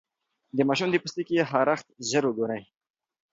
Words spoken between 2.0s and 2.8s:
ژر وګورئ.